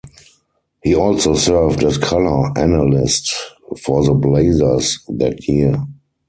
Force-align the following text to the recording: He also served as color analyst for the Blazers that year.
He 0.81 0.95
also 0.95 1.35
served 1.35 1.83
as 1.83 1.99
color 1.99 2.57
analyst 2.57 3.31
for 3.83 4.03
the 4.03 4.15
Blazers 4.15 4.97
that 5.09 5.47
year. 5.47 5.75